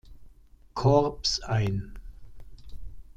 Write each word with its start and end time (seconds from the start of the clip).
Korps 0.73 1.41
ein. 1.41 1.99